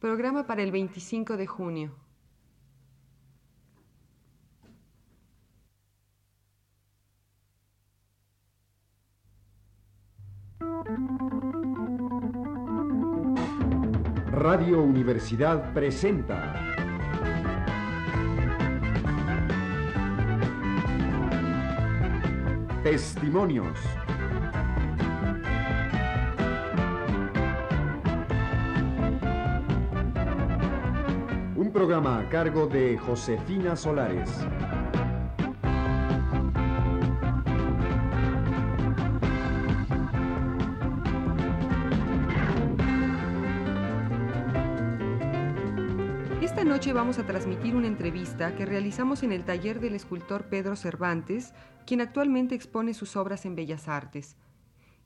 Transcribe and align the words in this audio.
Programa 0.00 0.46
para 0.46 0.62
el 0.62 0.72
25 0.72 1.36
de 1.36 1.46
junio. 1.46 1.94
Radio 14.32 14.82
Universidad 14.82 15.74
presenta 15.74 16.54
Testimonios. 22.82 23.78
Un 31.70 31.74
programa 31.74 32.18
a 32.18 32.28
cargo 32.28 32.66
de 32.66 32.98
Josefina 32.98 33.76
Solares. 33.76 34.28
Esta 46.42 46.64
noche 46.64 46.92
vamos 46.92 47.20
a 47.20 47.24
transmitir 47.24 47.76
una 47.76 47.86
entrevista 47.86 48.56
que 48.56 48.66
realizamos 48.66 49.22
en 49.22 49.30
el 49.30 49.44
taller 49.44 49.78
del 49.78 49.94
escultor 49.94 50.46
Pedro 50.46 50.74
Cervantes, 50.74 51.54
quien 51.86 52.00
actualmente 52.00 52.56
expone 52.56 52.94
sus 52.94 53.14
obras 53.14 53.46
en 53.46 53.54
Bellas 53.54 53.86
Artes. 53.86 54.36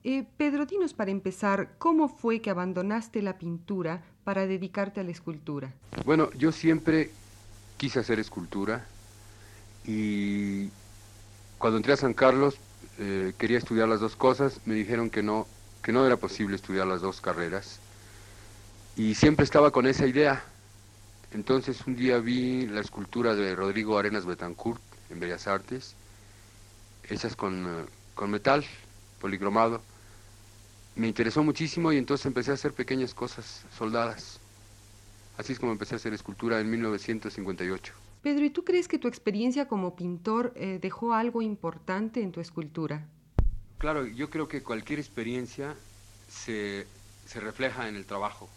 Eh, 0.03 0.27
Pedro, 0.39 0.65
dinos 0.65 0.95
para 0.95 1.11
empezar, 1.11 1.77
¿cómo 1.77 2.09
fue 2.09 2.41
que 2.41 2.49
abandonaste 2.49 3.21
la 3.21 3.37
pintura 3.37 4.03
para 4.25 4.47
dedicarte 4.47 5.01
a 5.01 5.05
la 5.05 5.11
escultura? 5.11 5.73
Bueno, 6.05 6.31
yo 6.33 6.51
siempre 6.51 7.11
quise 7.77 8.01
hacer 8.01 8.19
escultura 8.19 8.87
y 9.85 10.71
cuando 11.59 11.77
entré 11.77 11.93
a 11.93 11.97
San 11.97 12.15
Carlos 12.15 12.57
eh, 12.99 13.35
quería 13.39 13.59
estudiar 13.59 13.89
las 13.89 14.01
dos 14.01 14.17
cosas, 14.17 14.61
me 14.65 14.75
dijeron 14.75 15.11
que 15.11 15.23
no, 15.23 15.47
que 15.83 15.93
no 15.93 16.07
era 16.07 16.17
posible 16.17 16.57
estudiar 16.57 16.87
las 16.87 17.03
dos 17.03 17.21
carreras 17.21 17.79
y 18.97 19.15
siempre 19.15 19.45
estaba 19.45 19.71
con 19.71 19.87
esa 19.87 20.07
idea. 20.07 20.43
Entonces 21.33 21.87
un 21.87 21.97
día 21.97 22.19
vi 22.19 22.67
la 22.67 22.81
escultura 22.81 23.35
de 23.35 23.55
Rodrigo 23.55 23.99
Arenas 23.99 24.25
Betancourt 24.25 24.81
en 25.11 25.21
Bellas 25.21 25.47
Artes, 25.47 25.95
hechas 27.09 27.37
con, 27.37 27.67
eh, 27.67 27.85
con 28.15 28.31
metal 28.31 28.65
policromado. 29.21 29.83
Me 30.97 31.09
interesó 31.09 31.43
muchísimo 31.43 31.93
y 31.93 31.97
entonces 31.97 32.27
empecé 32.27 32.53
a 32.53 32.55
hacer 32.55 32.73
pequeñas 32.73 33.15
cosas 33.15 33.65
soldadas. 33.77 34.39
Así 35.37 35.53
es 35.53 35.59
como 35.59 35.73
empecé 35.73 35.95
a 35.95 35.97
hacer 35.97 36.15
escultura 36.15 36.61
en 36.61 36.71
1958. 36.71 37.93
Pedro, 38.23 38.45
¿y 38.45 38.51
tú 38.51 38.65
crees 38.65 38.87
que 38.87 38.99
tu 38.99 39.09
experiencia 39.09 39.67
como 39.67 39.97
pintor 39.97 40.53
eh, 40.57 40.79
dejó 40.81 41.13
algo 41.13 41.43
importante 41.43 42.23
en 42.23 42.33
tu 42.33 42.41
escultura? 42.41 43.07
Claro, 43.79 44.07
yo 44.07 44.31
creo 44.31 44.49
que 44.49 44.63
cualquier 44.63 44.99
experiencia 45.01 45.75
se, 46.29 46.87
se 47.27 47.41
refleja 47.41 47.89
en 47.89 47.97
el 47.97 48.07
trabajo, 48.07 48.49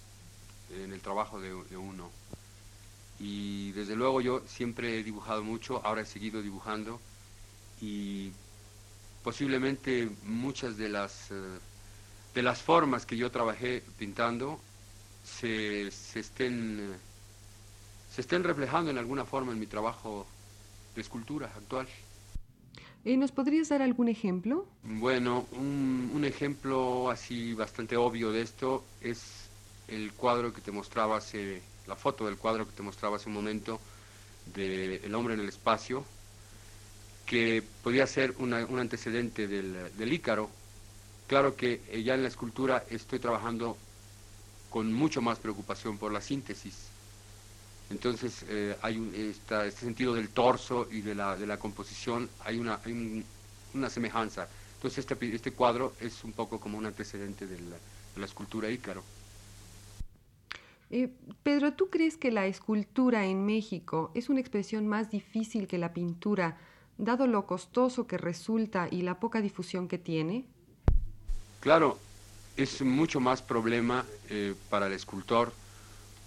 en 0.71 0.93
el 0.93 1.01
trabajo 1.01 1.41
de, 1.41 1.49
de 1.49 1.77
uno. 1.77 2.09
Y 3.19 3.71
desde 3.71 3.95
luego 3.95 4.21
yo 4.21 4.43
siempre 4.47 4.99
he 4.99 5.03
dibujado 5.03 5.43
mucho, 5.43 5.83
ahora 5.83 6.01
he 6.01 6.05
seguido 6.05 6.41
dibujando 6.41 6.99
y 7.81 8.31
posiblemente 9.23 10.09
muchas 10.23 10.77
de 10.77 10.89
las, 10.89 11.31
eh, 11.31 11.59
de 12.37 12.43
las 12.43 12.61
formas 12.61 13.07
que 13.07 13.17
yo 13.17 13.31
trabajé 13.31 13.81
pintando 13.97 14.59
se, 15.23 15.89
se 15.89 16.19
estén, 16.19 16.93
se 18.13 18.21
estén 18.21 18.43
reflejando 18.43 18.91
en 18.91 18.99
alguna 18.99 19.25
forma 19.25 19.53
en 19.53 19.59
mi 19.59 19.65
trabajo 19.65 20.27
de 20.93 21.01
escultura 21.01 21.47
actual. 21.47 21.87
Eh, 23.05 23.17
¿Nos 23.17 23.31
podrías 23.31 23.69
dar 23.69 23.81
algún 23.81 24.07
ejemplo? 24.07 24.65
Bueno, 24.83 25.47
un, 25.53 26.11
un 26.13 26.25
ejemplo 26.25 27.09
así 27.09 27.53
bastante 27.55 27.97
obvio 27.97 28.31
de 28.31 28.41
esto 28.43 28.83
es 29.01 29.19
el 29.87 30.11
cuadro 30.13 30.53
que 30.53 30.61
te 30.61 30.71
mostraba 30.71 31.17
hace, 31.17 31.63
la 31.87 31.95
foto 31.95 32.27
del 32.27 32.37
cuadro 32.37 32.67
que 32.67 32.73
te 32.73 32.83
mostraba 32.83 33.15
hace 33.15 33.29
un 33.29 33.35
momento 33.35 33.79
de 34.53 34.97
El 34.97 35.15
hombre 35.15 35.33
en 35.33 35.39
el 35.39 35.49
espacio, 35.49 36.03
que 37.25 37.63
podía 37.83 38.07
ser 38.07 38.35
una- 38.39 38.65
un 38.65 38.79
antecedente 38.79 39.47
del, 39.47 39.73
del 39.97 40.13
Ícaro. 40.13 40.49
Claro 41.27 41.55
que 41.55 41.83
eh, 41.87 42.03
ya 42.03 42.15
en 42.15 42.21
la 42.23 42.29
escultura 42.29 42.85
estoy 42.89 43.19
trabajando 43.19 43.83
con 44.69 44.93
mucho 44.93 45.21
más 45.21 45.39
preocupación 45.39 45.99
por 45.99 46.11
la 46.13 46.21
síntesis. 46.21 46.95
Entonces 47.89 48.43
eh, 48.49 48.77
hay 48.81 48.97
un, 48.99 49.13
esta- 49.15 49.65
este 49.67 49.81
sentido 49.81 50.13
del 50.15 50.33
torso 50.33 50.87
y 50.91 51.01
de 51.01 51.15
la, 51.15 51.37
de 51.37 51.47
la 51.47 51.59
composición, 51.59 52.35
hay 52.39 52.59
una, 52.59 52.81
hay 52.85 52.93
un- 52.93 53.33
una 53.73 53.89
semejanza. 53.89 54.51
Entonces 54.75 54.99
este, 54.99 55.35
este 55.35 55.55
cuadro 55.55 55.95
es 55.99 56.23
un 56.23 56.33
poco 56.33 56.59
como 56.59 56.77
un 56.77 56.85
antecedente 56.85 57.47
de 57.47 57.59
la, 57.61 57.77
de 57.77 58.19
la 58.21 58.25
escultura 58.25 58.71
Ícaro. 58.71 59.07
Eh, 60.89 61.09
Pedro, 61.43 61.73
¿tú 61.75 61.89
crees 61.89 62.17
que 62.17 62.31
la 62.31 62.47
escultura 62.47 63.25
en 63.25 63.45
México 63.45 64.11
es 64.15 64.29
una 64.29 64.39
expresión 64.39 64.87
más 64.87 65.09
difícil 65.11 65.67
que 65.67 65.77
la 65.77 65.93
pintura, 65.93 66.57
dado 66.97 67.27
lo 67.27 67.45
costoso 67.45 68.07
que 68.07 68.17
resulta 68.17 68.87
y 68.91 69.01
la 69.01 69.19
poca 69.19 69.41
difusión 69.41 69.87
que 69.87 69.97
tiene? 69.97 70.47
Claro, 71.59 71.97
es 72.55 72.81
mucho 72.81 73.19
más 73.19 73.41
problema 73.41 74.05
eh, 74.29 74.55
para 74.69 74.87
el 74.87 74.93
escultor 74.93 75.53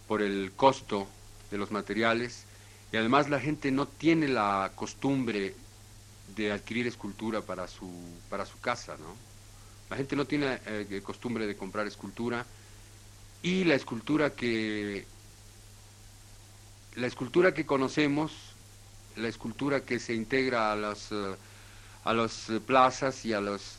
por 0.09 0.23
el 0.23 0.53
costo 0.57 1.07
de 1.51 1.59
los 1.59 1.71
materiales 1.71 2.45
y 2.93 2.97
además 2.97 3.29
la 3.29 3.41
gente 3.41 3.71
no 3.71 3.87
tiene 3.87 4.29
la 4.29 4.73
costumbre 4.75 5.55
de 6.35 6.53
adquirir 6.53 6.87
escultura 6.87 7.43
para 7.43 7.69
su, 7.69 7.89
para 8.29 8.47
su 8.47 8.59
casa, 8.61 8.97
¿no? 8.97 9.15
La 9.89 9.97
gente 9.97 10.15
no 10.15 10.25
tiene 10.25 10.61
eh, 10.67 11.01
costumbre 11.05 11.47
de 11.47 11.57
comprar 11.57 11.87
escultura 11.87 12.45
y 13.43 13.65
la 13.65 13.75
escultura 13.75 14.31
que 14.31 15.05
la 16.97 17.07
escultura 17.07 17.55
que 17.55 17.67
conocemos, 17.67 18.33
la 19.17 19.29
escultura 19.29 19.81
que 19.81 19.99
se 19.99 20.15
integra 20.15 20.73
a 20.73 20.77
las 20.77 21.11
eh, 21.13 21.35
a 22.05 22.15
las 22.15 22.51
plazas 22.67 23.25
y 23.25 23.33
a 23.33 23.41
los 23.41 23.77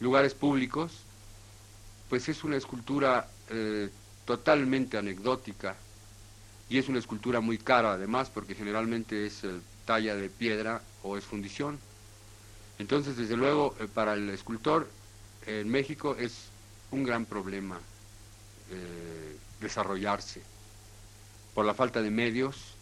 lugares 0.00 0.34
públicos, 0.34 0.92
pues 2.08 2.28
es 2.28 2.44
una 2.44 2.56
escultura 2.56 3.28
eh, 3.50 3.90
totalmente 4.24 4.98
anecdótica 4.98 5.76
y 6.68 6.78
es 6.78 6.88
una 6.88 6.98
escultura 6.98 7.40
muy 7.40 7.58
cara 7.58 7.92
además 7.92 8.30
porque 8.30 8.54
generalmente 8.54 9.26
es 9.26 9.44
eh, 9.44 9.60
talla 9.84 10.14
de 10.16 10.28
piedra 10.28 10.82
o 11.02 11.16
es 11.16 11.24
fundición. 11.24 11.78
Entonces, 12.78 13.16
desde 13.16 13.36
luego, 13.36 13.74
eh, 13.80 13.88
para 13.92 14.14
el 14.14 14.28
escultor 14.30 14.88
en 15.46 15.68
México 15.68 16.16
es 16.18 16.48
un 16.90 17.04
gran 17.04 17.24
problema 17.24 17.78
desarrollarse 19.60 20.42
por 21.54 21.64
la 21.64 21.72
falta 21.72 22.02
de 22.02 22.10
medios 22.10 22.74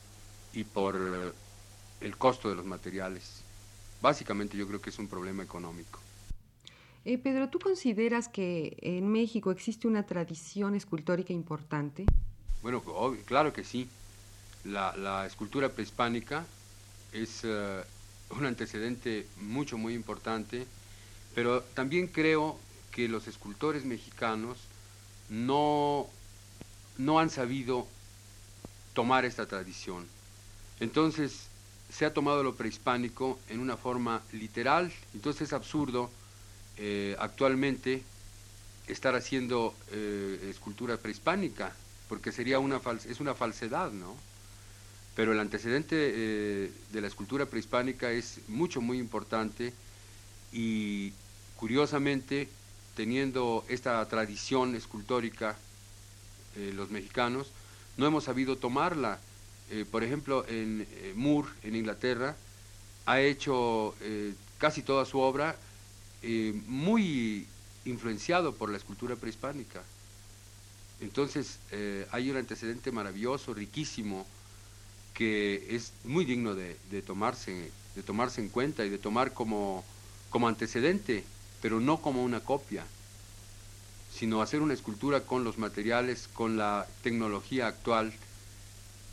y 0.55 0.65
por 0.65 0.97
el 2.01 2.17
costo 2.17 2.49
de 2.49 2.55
los 2.55 2.65
materiales. 2.65 3.43
Básicamente 4.01 4.57
yo 4.57 4.67
creo 4.67 4.81
que 4.81 4.89
es 4.89 4.99
un 4.99 5.09
problema 5.09 5.43
económico. 5.43 6.04
Eh, 7.07 7.19
Pedro, 7.19 7.51
¿tú 7.51 7.59
consideras 7.59 8.29
que 8.29 8.79
en 8.81 9.09
México 9.09 9.51
existe 9.51 9.87
una 9.87 10.05
tradición 10.07 10.75
escultórica 10.75 11.35
importante? 11.35 12.07
Bueno, 12.63 12.83
claro 13.27 13.53
que 13.53 13.63
sí. 13.63 13.89
La, 14.65 14.97
la 14.97 15.27
escultura 15.27 15.69
prehispánica 15.69 16.47
es 17.13 17.43
eh, 17.45 17.83
un 18.31 18.47
antecedente 18.47 19.27
mucho, 19.43 19.77
muy 19.77 19.93
importante, 19.93 20.67
pero 21.35 21.61
también 21.61 22.07
creo 22.07 22.59
que 22.91 23.07
los 23.07 23.29
escultores 23.29 23.85
mexicanos 23.85 24.57
no, 25.29 26.07
no 26.97 27.19
han 27.19 27.29
sabido 27.29 27.87
tomar 28.95 29.27
esta 29.27 29.45
tradición. 29.45 30.07
Entonces, 30.81 31.49
se 31.91 32.07
ha 32.07 32.15
tomado 32.15 32.43
lo 32.43 32.55
prehispánico 32.55 33.39
en 33.51 33.61
una 33.61 33.77
forma 33.77 34.23
literal, 34.33 34.91
entonces 35.13 35.43
es 35.43 35.53
absurdo 35.53 36.09
eh, 36.77 37.15
actualmente 37.21 38.03
estar 38.89 39.15
haciendo 39.15 39.75
eh, 39.93 40.49
escultura 40.51 40.97
prehispánica, 40.97 41.73
porque 42.09 42.33
sería 42.33 42.59
una 42.59 42.81
es 43.09 43.21
una 43.21 43.35
falsedad, 43.35 43.93
¿no? 43.93 44.17
Pero 45.15 45.33
el 45.33 45.39
antecedente 45.39 45.97
eh, 45.97 46.73
de 46.93 47.01
la 47.01 47.07
escultura 47.07 47.47
prehispánica 47.47 48.11
es 48.11 48.41
mucho, 48.49 48.81
muy 48.81 48.99
importante 48.99 49.73
y 50.53 51.13
curiosamente, 51.57 52.49
teniendo 52.97 53.65
esta 53.69 54.07
tradición 54.09 54.75
escultórica, 54.75 55.57
los 56.75 56.91
mexicanos, 56.91 57.51
no 57.97 58.07
hemos 58.07 58.25
sabido 58.25 58.57
tomarla. 58.57 59.19
Por 59.91 60.05
ejemplo, 60.05 60.47
en 60.47 60.87
Moore, 61.17 61.49
en 61.65 61.75
Inglaterra, 61.75 62.37
ha 63.07 63.21
hecho 63.21 63.97
casi 64.59 64.83
toda 64.83 65.05
su 65.05 65.19
obra 65.19 65.57
eh, 66.27 66.55
muy 66.67 67.47
influenciado 67.85 68.55
por 68.55 68.71
la 68.71 68.79
escultura 68.79 69.15
prehispánica. 69.15 69.83
Entonces 71.03 71.59
eh, 71.71 72.07
hay 72.13 72.31
un 72.31 72.39
antecedente 72.39 72.91
maravilloso, 72.93 73.53
riquísimo, 73.53 74.27
que 75.13 75.77
es 75.77 75.93
muy 76.03 76.25
digno 76.25 76.55
de, 76.55 76.77
tomarse, 77.07 77.71
de 77.95 78.03
tomarse 78.03 78.41
en 78.41 78.49
cuenta 78.49 78.87
y 78.87 78.89
de 78.89 78.97
tomar 78.97 79.35
como, 79.35 79.85
como 80.31 80.49
antecedente, 80.49 81.25
pero 81.61 81.79
no 81.79 82.01
como 82.01 82.25
una 82.25 82.41
copia, 82.41 82.87
sino 84.11 84.41
hacer 84.41 84.63
una 84.63 84.73
escultura 84.73 85.21
con 85.21 85.45
los 85.45 85.59
materiales, 85.59 86.27
con 86.33 86.57
la 86.57 86.87
tecnología 87.03 87.67
actual, 87.67 88.15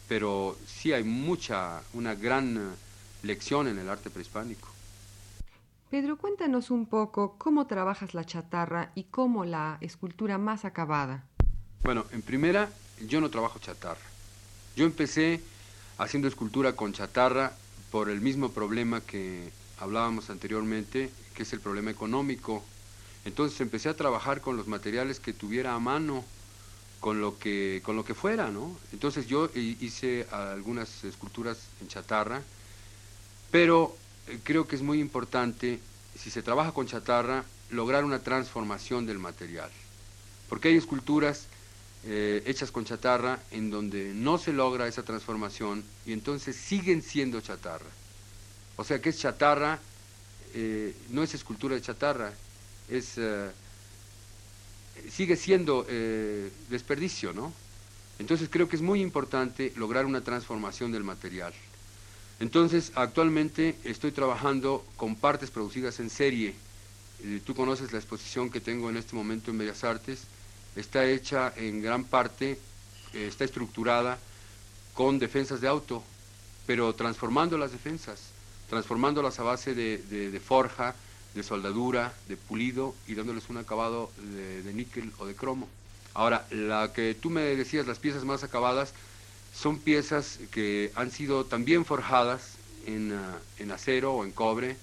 pero 0.07 0.57
sí 0.65 0.93
hay 0.93 1.03
mucha, 1.03 1.81
una 1.91 2.15
gran 2.15 2.73
lección 3.21 3.67
en 3.67 3.79
el 3.79 3.89
arte 3.89 4.09
prehispánico. 4.09 4.71
Pedro, 5.91 6.15
cuéntanos 6.15 6.71
un 6.71 6.85
poco 6.85 7.35
cómo 7.37 7.67
trabajas 7.67 8.13
la 8.13 8.23
chatarra 8.23 8.93
y 8.95 9.03
cómo 9.03 9.43
la 9.43 9.77
escultura 9.81 10.37
más 10.37 10.63
acabada. 10.63 11.25
Bueno, 11.83 12.05
en 12.11 12.21
primera, 12.21 12.69
yo 13.05 13.19
no 13.19 13.29
trabajo 13.29 13.59
chatarra. 13.59 13.99
Yo 14.77 14.85
empecé 14.85 15.41
haciendo 15.97 16.29
escultura 16.29 16.77
con 16.77 16.93
chatarra 16.93 17.51
por 17.91 18.09
el 18.09 18.21
mismo 18.21 18.51
problema 18.51 19.01
que 19.01 19.51
hablábamos 19.81 20.29
anteriormente, 20.29 21.11
que 21.35 21.43
es 21.43 21.51
el 21.51 21.59
problema 21.59 21.91
económico. 21.91 22.63
Entonces 23.25 23.59
empecé 23.59 23.89
a 23.89 23.97
trabajar 23.97 24.39
con 24.39 24.55
los 24.55 24.67
materiales 24.67 25.19
que 25.19 25.33
tuviera 25.33 25.75
a 25.75 25.79
mano, 25.79 26.23
con 27.01 27.19
lo 27.19 27.37
que, 27.37 27.81
con 27.83 27.97
lo 27.97 28.05
que 28.05 28.13
fuera, 28.13 28.49
¿no? 28.49 28.77
Entonces 28.93 29.27
yo 29.27 29.49
hice 29.53 30.25
algunas 30.31 31.03
esculturas 31.03 31.67
en 31.81 31.89
chatarra, 31.89 32.43
pero 33.51 33.97
creo 34.43 34.67
que 34.67 34.75
es 34.75 34.81
muy 34.81 34.99
importante, 34.99 35.79
si 36.17 36.29
se 36.29 36.41
trabaja 36.41 36.71
con 36.71 36.87
chatarra, 36.87 37.43
lograr 37.69 38.03
una 38.03 38.19
transformación 38.19 39.05
del 39.05 39.19
material. 39.19 39.69
Porque 40.49 40.69
hay 40.69 40.77
esculturas 40.77 41.47
eh, 42.05 42.43
hechas 42.45 42.71
con 42.71 42.85
chatarra 42.85 43.39
en 43.51 43.69
donde 43.69 44.13
no 44.13 44.37
se 44.37 44.53
logra 44.53 44.87
esa 44.87 45.03
transformación 45.03 45.83
y 46.05 46.13
entonces 46.13 46.55
siguen 46.55 47.01
siendo 47.01 47.41
chatarra. 47.41 47.89
O 48.75 48.83
sea 48.83 48.99
que 48.99 49.09
es 49.09 49.19
chatarra, 49.19 49.79
eh, 50.53 50.95
no 51.09 51.23
es 51.23 51.33
escultura 51.33 51.75
de 51.75 51.81
chatarra, 51.81 52.33
es, 52.89 53.17
sigue 55.09 55.37
siendo 55.37 55.83
desperdicio, 56.69 57.31
¿no? 57.31 57.53
Entonces 58.19 58.49
creo 58.51 58.69
que 58.69 58.75
es 58.75 58.81
muy 58.81 59.01
importante 59.01 59.73
lograr 59.77 60.05
una 60.05 60.21
transformación 60.21 60.91
del 60.91 61.03
material. 61.03 61.53
Entonces, 62.41 62.91
actualmente 62.95 63.75
estoy 63.83 64.11
trabajando 64.11 64.83
con 64.97 65.15
partes 65.15 65.51
producidas 65.51 65.99
en 65.99 66.09
serie. 66.09 66.55
Eh, 67.23 67.39
tú 67.45 67.53
conoces 67.53 67.91
la 67.91 67.99
exposición 67.99 68.49
que 68.49 68.59
tengo 68.59 68.89
en 68.89 68.97
este 68.97 69.15
momento 69.15 69.51
en 69.51 69.59
Bellas 69.59 69.83
Artes. 69.83 70.23
Está 70.75 71.05
hecha 71.05 71.53
en 71.55 71.83
gran 71.83 72.03
parte, 72.03 72.57
eh, 73.13 73.27
está 73.27 73.43
estructurada 73.43 74.17
con 74.95 75.19
defensas 75.19 75.61
de 75.61 75.67
auto, 75.67 76.03
pero 76.65 76.95
transformando 76.95 77.59
las 77.59 77.73
defensas, 77.73 78.31
transformándolas 78.71 79.39
a 79.39 79.43
base 79.43 79.75
de, 79.75 80.41
forja, 80.43 80.95
de 81.35 81.43
soldadura, 81.43 82.11
de 82.27 82.37
pulido 82.37 82.95
y 83.07 83.13
dándoles 83.13 83.49
un 83.49 83.57
acabado 83.57 84.09
de, 84.17 84.63
de 84.63 84.73
níquel 84.73 85.11
o 85.19 85.27
de 85.27 85.35
cromo. 85.35 85.67
Ahora, 86.15 86.47
la 86.49 86.91
que 86.91 87.13
tú 87.13 87.29
me 87.29 87.41
decías, 87.55 87.85
las 87.85 87.99
piezas 87.99 88.25
más 88.25 88.43
acabadas, 88.43 88.95
son 89.53 89.79
piezas 89.79 90.39
que 90.51 90.91
han 90.95 91.11
sido 91.11 91.45
también 91.45 91.85
forjadas 91.85 92.55
ah, 92.87 93.37
en, 93.59 93.71
acero 93.71 94.13
o 94.13 94.23
en 94.23 94.31
cobre 94.31 94.77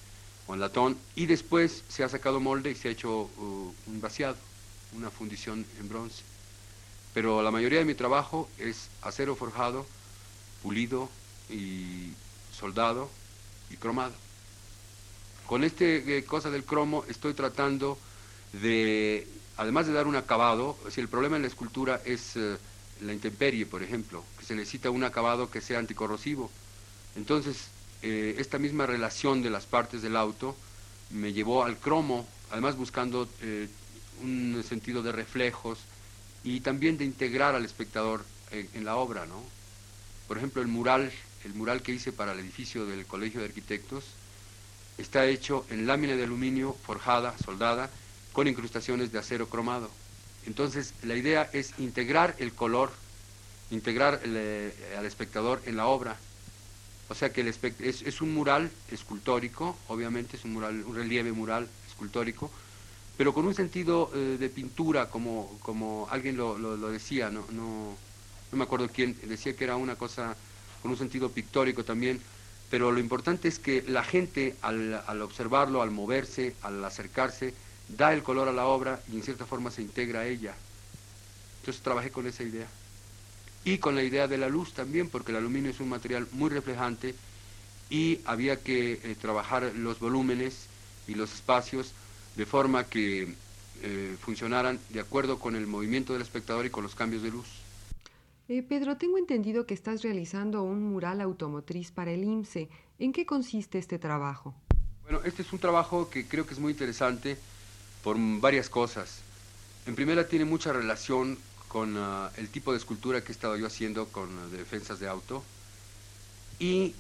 o 0.46 0.54
en 0.54 0.60
latón 0.60 0.96
y 1.14 1.26
después 1.26 1.84
se 1.88 2.04
ha 2.04 2.08
sacado 2.08 2.40
molde 2.40 2.70
y 2.70 2.74
se 2.74 2.88
ha 2.88 2.92
hecho 2.92 3.22
uh, 3.22 3.74
un 3.86 4.00
vaciado, 4.00 4.36
una 4.94 5.10
fundición 5.10 5.64
en 5.80 5.88
bronce. 5.88 6.22
Pero 7.14 7.42
la 7.42 7.50
mayoría 7.50 7.80
de 7.80 7.84
mi 7.84 7.94
trabajo 7.94 8.48
es 8.58 8.88
acero 9.02 9.34
forjado, 9.34 9.86
pulido 10.62 11.08
y 11.50 12.12
soldado 12.52 13.10
y 13.70 13.76
cromado. 13.76 14.14
Con 15.46 15.64
este 15.64 16.18
eh, 16.18 16.24
cosa 16.24 16.50
del 16.50 16.64
cromo 16.64 17.04
estoy 17.08 17.32
tratando 17.32 17.98
de, 18.52 19.26
además 19.56 19.86
de 19.86 19.94
dar 19.94 20.06
un 20.06 20.16
acabado, 20.16 20.76
si 20.90 21.00
el 21.00 21.08
problema 21.08 21.36
en 21.36 21.42
la 21.42 21.48
escultura 21.48 22.00
es 22.04 22.36
eh, 22.36 22.56
la 23.00 23.12
intemperie, 23.12 23.66
por 23.66 23.82
ejemplo, 23.82 24.24
que 24.38 24.44
se 24.44 24.54
necesita 24.54 24.90
un 24.90 25.04
acabado 25.04 25.50
que 25.50 25.60
sea 25.60 25.78
anticorrosivo. 25.78 26.50
Entonces, 27.16 27.68
eh, 28.02 28.36
esta 28.38 28.58
misma 28.58 28.86
relación 28.86 29.42
de 29.42 29.50
las 29.50 29.66
partes 29.66 30.02
del 30.02 30.16
auto 30.16 30.56
me 31.10 31.32
llevó 31.32 31.64
al 31.64 31.78
cromo, 31.78 32.26
además 32.50 32.76
buscando 32.76 33.28
eh, 33.42 33.68
un 34.22 34.62
sentido 34.66 35.02
de 35.02 35.12
reflejos 35.12 35.78
y 36.44 36.60
también 36.60 36.98
de 36.98 37.04
integrar 37.04 37.54
al 37.54 37.64
espectador 37.64 38.24
en, 38.50 38.84
la 38.84 38.96
obra, 38.96 39.26
¿no? 39.26 39.42
Por 40.26 40.38
ejemplo, 40.38 40.62
el 40.62 40.68
mural, 40.68 41.12
el 41.44 41.54
mural 41.54 41.82
que 41.82 41.92
hice 41.92 42.12
para 42.12 42.32
el 42.32 42.38
edificio 42.38 42.86
del 42.86 43.06
Colegio 43.06 43.40
de 43.40 43.46
Arquitectos, 43.46 44.04
está 44.96 45.26
hecho 45.26 45.66
en 45.70 45.86
lámina 45.86 46.14
de 46.14 46.24
aluminio 46.24 46.76
forjada, 46.84 47.36
soldada, 47.38 47.90
con 48.32 48.48
incrustaciones 48.48 49.12
de 49.12 49.18
acero 49.18 49.48
cromado. 49.48 49.90
Entonces, 50.48 50.94
la 51.02 51.14
idea 51.14 51.50
es 51.52 51.78
integrar 51.78 52.34
el 52.38 52.54
color, 52.54 52.90
integrar 53.70 54.22
eh, 54.24 54.72
al 54.98 55.04
espectador 55.04 55.60
en 55.66 55.76
la 55.76 55.88
obra. 55.88 56.16
O 57.10 57.14
sea 57.14 57.30
que 57.30 57.42
el 57.42 57.48
es, 57.48 58.02
es, 58.02 58.20
un 58.22 58.32
mural 58.32 58.70
escultórico, 58.90 59.76
obviamente 59.88 60.38
es 60.38 60.44
un 60.46 60.54
mural, 60.54 60.82
un 60.86 60.96
relieve 60.96 61.32
mural 61.32 61.68
escultórico, 61.86 62.50
pero 63.18 63.34
con 63.34 63.44
un 63.44 63.54
sentido 63.54 64.10
eh, 64.14 64.38
de 64.40 64.48
pintura, 64.48 65.10
como, 65.10 65.58
como 65.62 66.08
alguien 66.10 66.38
lo, 66.38 66.90
decía, 66.90 67.28
no, 67.28 67.44
no, 67.52 67.94
me 68.52 68.64
acuerdo 68.64 68.88
quién, 68.88 69.18
decía 69.24 69.54
que 69.54 69.64
era 69.64 69.76
una 69.76 69.96
cosa 69.96 70.34
con 70.80 70.90
un 70.90 70.96
sentido 70.96 71.30
pictórico 71.30 71.84
también, 71.84 72.22
pero 72.70 72.90
lo 72.90 73.00
importante 73.00 73.48
es 73.48 73.58
que 73.58 73.84
la 73.86 74.02
gente 74.02 74.56
al, 74.62 75.02
al 75.06 75.20
observarlo, 75.20 75.82
al 75.82 75.90
moverse, 75.90 76.54
al 76.62 76.82
acercarse, 76.82 77.52
da 77.88 78.12
el 78.12 78.22
color 78.22 78.48
a 78.48 78.52
la 78.52 78.66
obra 78.66 79.00
y 79.10 79.16
en 79.16 79.22
cierta 79.22 79.46
forma 79.46 79.70
se 79.70 79.82
integra 79.82 80.20
a 80.20 80.26
ella. 80.26 80.54
Entonces 81.60 81.82
trabajé 81.82 82.10
con 82.10 82.26
esa 82.26 82.42
idea. 82.42 82.66
Y 83.64 83.78
con 83.78 83.94
la 83.94 84.02
idea 84.02 84.28
de 84.28 84.38
la 84.38 84.48
luz 84.48 84.72
también, 84.72 85.08
porque 85.08 85.32
el 85.32 85.38
aluminio 85.38 85.70
es 85.70 85.80
un 85.80 85.88
material 85.88 86.26
muy 86.32 86.50
reflejante 86.50 87.14
y 87.90 88.20
había 88.24 88.62
que 88.62 88.92
eh, 88.92 89.16
trabajar 89.20 89.72
los 89.74 89.98
volúmenes 89.98 90.66
y 91.06 91.14
los 91.14 91.32
espacios 91.34 91.92
de 92.36 92.46
forma 92.46 92.84
que 92.84 93.34
eh, 93.82 94.16
funcionaran 94.20 94.78
de 94.90 95.00
acuerdo 95.00 95.38
con 95.38 95.56
el 95.56 95.66
movimiento 95.66 96.12
del 96.12 96.22
espectador 96.22 96.66
y 96.66 96.70
con 96.70 96.82
los 96.82 96.94
cambios 96.94 97.22
de 97.22 97.30
luz. 97.30 97.46
Eh, 98.48 98.62
Pedro, 98.62 98.96
tengo 98.96 99.18
entendido 99.18 99.66
que 99.66 99.74
estás 99.74 100.02
realizando 100.02 100.62
un 100.62 100.82
mural 100.82 101.20
automotriz 101.20 101.90
para 101.90 102.12
el 102.12 102.24
IMSE. 102.24 102.68
¿En 102.98 103.12
qué 103.12 103.26
consiste 103.26 103.78
este 103.78 103.98
trabajo? 103.98 104.54
Bueno, 105.02 105.20
este 105.24 105.42
es 105.42 105.52
un 105.52 105.58
trabajo 105.58 106.08
que 106.08 106.26
creo 106.26 106.46
que 106.46 106.54
es 106.54 106.60
muy 106.60 106.72
interesante 106.72 107.38
por 108.02 108.16
varias 108.18 108.68
cosas. 108.68 109.20
En 109.86 109.94
primera 109.94 110.28
tiene 110.28 110.44
mucha 110.44 110.72
relación 110.72 111.38
con 111.68 111.96
ah, 111.96 112.30
el 112.36 112.48
tipo 112.48 112.72
de 112.72 112.78
escultura 112.78 113.22
que 113.22 113.32
he 113.32 113.32
estado 113.32 113.56
yo 113.56 113.66
haciendo 113.66 114.06
con 114.08 114.28
ah, 114.38 114.48
defensas 114.56 115.00
de 115.00 115.08
auto. 115.08 115.42
Y 116.58 116.94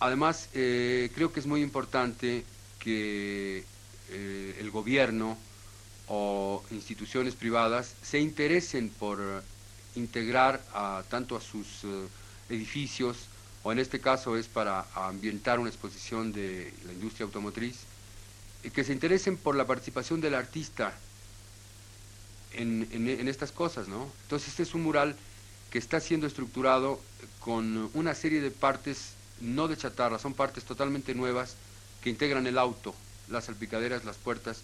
además 0.00 0.48
eh, 0.54 1.10
creo 1.14 1.32
que 1.32 1.40
es 1.40 1.46
muy 1.46 1.62
importante 1.62 2.44
que 2.78 3.64
eh, 4.10 4.56
el 4.60 4.70
gobierno 4.70 5.36
o 6.08 6.62
instituciones 6.70 7.34
privadas 7.34 7.94
se 8.02 8.20
interesen 8.20 8.90
por 8.90 9.42
integrar 9.96 10.62
a, 10.72 11.02
tanto 11.08 11.36
a 11.36 11.40
sus 11.40 11.84
eh, 11.84 12.06
edificios, 12.50 13.16
o 13.62 13.72
en 13.72 13.78
este 13.78 14.00
caso 14.00 14.36
es 14.36 14.46
para 14.46 14.86
ambientar 14.94 15.58
una 15.58 15.70
exposición 15.70 16.32
de 16.32 16.72
la 16.84 16.92
industria 16.92 17.24
automotriz, 17.24 17.78
que 18.72 18.84
se 18.84 18.92
interesen 18.92 19.36
por 19.36 19.54
la 19.54 19.66
participación 19.66 20.20
del 20.20 20.34
artista 20.34 20.94
en, 22.52 23.28
estas 23.28 23.52
cosas, 23.52 23.88
¿no? 23.88 24.10
Entonces 24.22 24.48
este 24.48 24.62
es 24.62 24.74
un 24.74 24.82
mural 24.82 25.14
que 25.70 25.78
está 25.78 26.00
siendo 26.00 26.26
estructurado 26.26 27.00
con 27.40 27.90
una 27.94 28.14
serie 28.14 28.40
de 28.40 28.50
partes 28.50 29.12
no 29.40 29.68
de 29.68 29.76
chatarra, 29.76 30.18
son 30.18 30.32
partes 30.32 30.64
totalmente 30.64 31.14
nuevas 31.14 31.56
que 32.02 32.08
integran 32.08 32.46
el 32.46 32.56
auto, 32.56 32.94
las 33.28 33.44
salpicaderas, 33.44 34.04
las 34.04 34.16
puertas, 34.16 34.62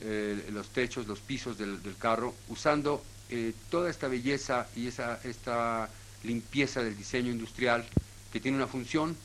eh, 0.00 0.48
los 0.52 0.68
techos, 0.68 1.06
los 1.06 1.20
pisos 1.20 1.58
del, 1.58 1.80
carro, 1.98 2.34
usando 2.48 3.02
eh, 3.30 3.52
toda 3.70 3.90
esta 3.90 4.06
belleza 4.06 4.68
y 4.76 4.86
esa, 4.86 5.20
esta 5.24 5.88
limpieza 6.22 6.82
del 6.82 6.96
diseño 6.96 7.32
industrial 7.32 7.84
que 8.32 8.40
tiene 8.40 8.56
una 8.56 8.66
función 8.66 9.16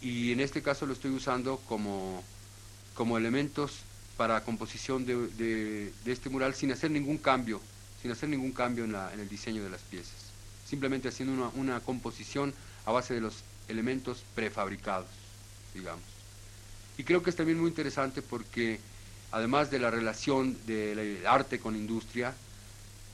y 0.00 0.32
en 0.32 0.40
este 0.40 0.62
caso 0.62 0.86
lo 0.86 0.92
estoy 0.92 1.10
usando 1.10 1.58
como 1.68 2.22
como 2.96 3.18
elementos 3.18 3.82
para 4.16 4.42
composición 4.42 5.04
de, 5.04 5.92
este 6.06 6.30
mural 6.30 6.54
sin 6.54 6.72
hacer 6.72 6.90
ningún 6.90 7.18
cambio, 7.18 7.60
sin 8.00 8.10
hacer 8.10 8.28
ningún 8.28 8.52
cambio 8.52 8.84
en, 8.84 9.20
el 9.20 9.28
diseño 9.28 9.62
de 9.62 9.70
las 9.70 9.82
piezas, 9.82 10.32
simplemente 10.66 11.08
haciendo 11.08 11.52
una, 11.54 11.80
composición 11.80 12.54
a 12.86 12.92
base 12.92 13.14
de 13.14 13.20
los 13.20 13.44
elementos 13.68 14.24
prefabricados, 14.34 15.08
digamos. 15.74 16.04
Y 16.96 17.04
creo 17.04 17.22
que 17.22 17.30
es 17.30 17.36
también 17.36 17.60
muy 17.60 17.68
interesante 17.68 18.22
porque 18.22 18.80
además 19.30 19.70
de 19.70 19.78
la 19.78 19.90
relación 19.90 20.56
del 20.66 21.26
arte 21.26 21.60
con 21.60 21.76
industria, 21.76 22.34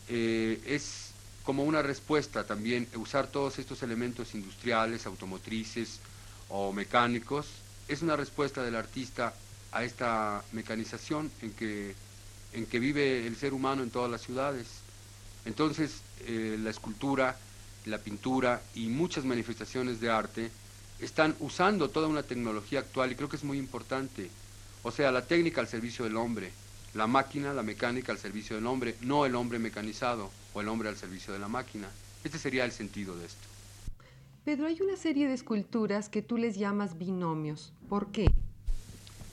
eh, 0.09 0.61
es 0.65 1.11
como 1.43 1.65
una 1.65 1.83
respuesta 1.83 2.47
también 2.47 2.87
usar 2.95 3.27
todos 3.27 3.59
estos 3.59 3.83
elementos 3.83 4.37
industriales, 4.37 5.07
automotrices 5.07 5.99
o 6.49 6.73
mecánicos, 6.73 7.49
es 7.89 8.03
una 8.03 8.15
respuesta 8.15 8.63
del 8.63 8.77
artista 8.77 9.35
a 9.73 9.85
esta 9.85 10.45
mecanización 10.53 11.31
en 11.41 11.53
que, 11.53 11.95
en 12.53 12.67
que 12.67 12.79
vive 12.79 13.27
el 13.27 13.37
ser 13.37 13.55
humano 13.55 13.83
en 13.83 13.91
todas 13.91 14.11
las 14.11 14.23
ciudades. 14.23 14.67
Entonces, 15.45 16.03
eh, 16.21 16.57
la 16.63 16.71
escultura, 16.71 17.37
la 17.87 17.99
pintura 17.99 18.63
y 18.75 18.89
muchas 18.89 19.25
manifestaciones 19.25 20.01
de 20.01 20.11
arte 20.11 20.51
están 21.01 21.35
usando 21.41 21.91
toda 21.91 22.07
una 22.07 22.23
tecnología 22.23 22.81
actual 22.81 23.11
y 23.11 23.17
creo 23.17 23.29
que 23.29 23.37
es 23.37 23.45
muy 23.45 23.59
importante. 23.59 24.31
O 24.83 24.91
sea, 24.91 25.11
la 25.11 25.27
técnica 25.27 25.61
al 25.61 25.69
servicio 25.69 26.05
del 26.05 26.17
hombre, 26.17 26.53
la 26.95 27.07
máquina, 27.07 27.53
la 27.53 27.63
mecánica 27.63 28.13
al 28.13 28.19
servicio 28.19 28.57
del 28.57 28.67
hombre, 28.67 28.97
no 29.01 29.27
el 29.27 29.35
hombre 29.35 29.59
mecanizado 29.59 30.31
o 30.55 30.61
el 30.61 30.69
hombre 30.69 30.89
al 30.89 30.97
servicio 30.97 31.33
de 31.33 31.39
la 31.39 31.49
máquina. 31.49 31.89
Este 32.23 32.39
sería 32.39 32.65
el 32.65 32.73
sentido 32.73 33.17
de 33.17 33.27
esto. 33.27 33.49
Pedro, 34.45 34.67
hay 34.67 34.81
una 34.81 34.97
serie 34.97 35.29
de 35.29 35.35
esculturas 35.35 36.09
que 36.09 36.21
tú 36.21 36.37
les 36.37 36.57
llamas 36.57 36.99
binomios. 36.99 37.73
¿Por 37.89 38.11
qué? 38.11 38.27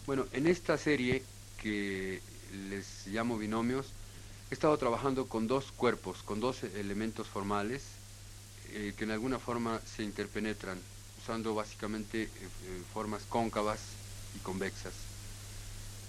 Bueno, 0.10 0.26
en 0.34 0.48
esta 0.48 0.76
serie 0.76 1.22
que 1.62 2.20
les 2.68 3.06
llamo 3.06 3.38
binomios, 3.38 3.86
he 4.50 4.56
estado 4.56 4.76
trabajando 4.76 5.28
con 5.28 5.46
dos 5.46 5.72
cuerpos, 5.72 6.24
con 6.24 6.40
dos 6.40 6.64
elementos 6.64 7.28
formales 7.28 7.84
eh, 8.72 8.96
que 8.98 9.04
en 9.04 9.12
alguna 9.12 9.38
forma 9.38 9.80
se 9.82 10.02
interpenetran, 10.02 10.80
usando 11.22 11.54
básicamente 11.54 12.24
eh, 12.24 12.30
eh, 12.32 12.82
formas 12.92 13.22
cóncavas 13.30 13.78
y 14.36 14.40
convexas. 14.40 14.94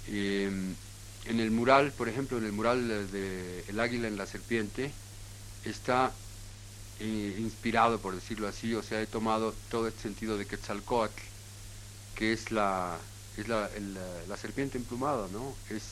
Em, 0.08 0.74
en 1.26 1.38
el 1.38 1.50
mural, 1.50 1.92
por 1.92 2.08
ejemplo, 2.08 2.38
en 2.38 2.44
el 2.44 2.52
mural 2.52 2.88
de 3.12 3.66
El 3.68 3.78
águila 3.80 4.08
en 4.08 4.16
la 4.16 4.24
serpiente, 4.24 4.90
está 5.66 6.10
inspirado, 7.00 7.98
por 7.98 8.14
decirlo 8.14 8.48
así, 8.48 8.74
o 8.74 8.82
sea, 8.82 9.02
he 9.02 9.06
tomado 9.06 9.54
todo 9.70 9.88
este 9.88 10.00
sentido 10.00 10.38
de 10.38 10.46
Quetzalcoatl, 10.46 11.20
que 12.14 12.32
es 12.32 12.50
la, 12.50 12.98
es 13.40 13.48
la, 13.48 13.68
la 14.28 14.36
serpiente 14.36 14.78
emplumada, 14.78 15.28
¿no? 15.32 15.54
Es 15.70 15.82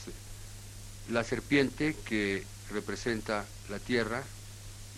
la 1.09 1.23
serpiente 1.23 1.95
que 2.05 2.43
representa 2.71 3.45
la 3.69 3.79
tierra 3.79 4.23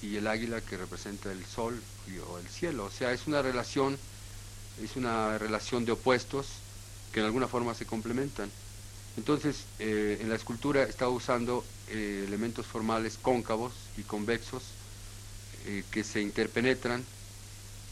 y 0.02 0.18
el 0.18 0.28
águila 0.28 0.62
que 0.62 0.78
representa 0.78 1.32
el 1.32 1.46
sol 1.46 1.82
o 2.30 2.38
el 2.40 2.48
cielo. 2.48 2.86
O 2.86 2.92
sea, 2.92 3.14
es 3.14 3.28
una 3.28 3.42
relación, 3.42 3.98
es 4.84 4.96
una 4.96 5.38
relación 5.38 5.86
de 5.86 5.94
opuestos 5.94 6.48
que 7.14 7.20
en 7.20 7.26
alguna 7.26 7.48
forma 7.48 7.74
se 7.74 7.86
complementan. 7.86 8.50
Entonces, 9.18 9.66
eh, 9.80 10.20
en 10.22 10.30
la 10.30 10.36
escultura 10.36 10.84
está 10.84 11.10
usando 11.10 11.64
eh, 11.90 12.24
elementos 12.28 12.66
formales 12.66 13.18
cóncavos 13.22 13.74
y 13.98 14.04
convexos 14.04 14.64
eh, 15.66 15.84
que 15.92 16.04
se 16.04 16.22
interpenetran 16.22 17.04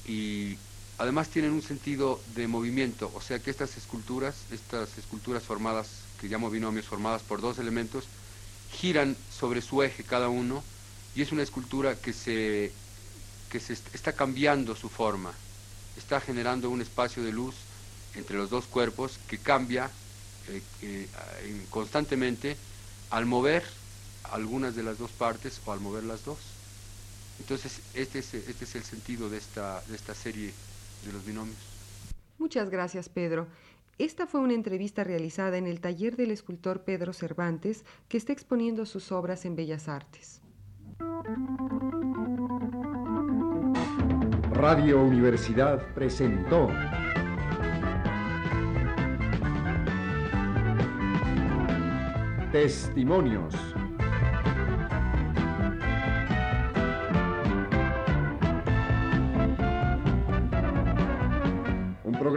y 0.08 0.58
además 1.00 1.30
tienen 1.30 1.52
un 1.52 1.62
sentido 1.62 2.22
de 2.36 2.48
movimiento, 2.48 3.10
o 3.16 3.22
sea 3.22 3.40
que 3.40 3.50
estas 3.50 3.78
esculturas, 3.78 4.36
estas 4.52 4.98
esculturas 4.98 5.44
formadas, 5.44 5.88
que 6.20 6.28
llamo 6.28 6.50
binomios, 6.50 6.86
formadas 6.86 7.22
por 7.22 7.40
dos 7.40 7.58
elementos, 7.58 8.04
giran 8.74 9.16
sobre 9.32 9.62
su 9.62 9.82
eje 9.82 10.04
cada 10.04 10.28
uno 10.28 10.62
y 11.16 11.22
es 11.22 11.32
una 11.32 11.42
escultura 11.42 11.96
que 11.96 12.12
se, 12.12 12.74
que 13.50 13.62
se 13.62 13.74
está 13.94 14.12
cambiando 14.12 14.76
su 14.76 14.90
forma, 14.90 15.32
está 15.98 16.20
generando 16.20 16.70
un 16.70 16.82
espacio 16.82 17.24
de 17.24 17.32
luz 17.32 17.56
entre 18.16 18.36
los 18.36 18.50
dos 18.50 18.66
cuerpos 18.66 19.20
que 19.30 19.38
cambia 19.38 19.90
eh, 20.50 20.62
eh, 20.82 21.08
constantemente 21.70 22.58
al 23.10 23.26
mover 23.26 23.64
algunas 24.24 24.76
de 24.76 24.84
las 24.84 24.98
dos 24.98 25.12
partes 25.12 25.62
o 25.66 25.72
al 25.72 25.80
mover 25.80 26.04
las 26.04 26.26
dos. 26.26 26.40
Entonces, 27.40 27.80
este 27.94 28.20
es, 28.20 28.34
este 28.34 28.66
es 28.66 28.76
el 28.76 28.84
sentido 28.84 29.30
de 29.30 29.38
esta, 29.38 29.82
de 29.88 29.96
esta 29.96 30.14
serie 30.14 30.54
de 31.06 31.14
los 31.14 31.26
binomios. 31.26 31.58
Muchas 32.38 32.70
gracias, 32.70 33.10
Pedro. 33.10 33.48
Esta 33.98 34.28
fue 34.28 34.40
una 34.40 34.54
entrevista 34.54 35.04
realizada 35.04 35.58
en 35.58 35.68
el 35.68 35.82
taller 35.82 36.16
del 36.16 36.32
escultor 36.32 36.84
Pedro 36.84 37.12
Cervantes, 37.12 37.84
que 38.08 38.18
está 38.18 38.32
exponiendo 38.32 38.86
sus 38.86 39.12
obras 39.12 39.44
en 39.44 39.58
Bellas 39.58 39.90
Artes. 39.90 40.42
Radio 44.54 45.02
Universidad 45.02 45.94
presentó 45.94 46.70
Testimonios. 52.52 53.54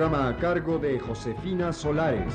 Programa 0.02 0.30
a 0.30 0.36
cargo 0.36 0.78
de 0.78 0.98
Josefina 0.98 1.72
Solares. 1.72 2.34